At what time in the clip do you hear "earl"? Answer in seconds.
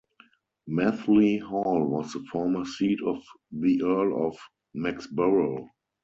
3.83-4.29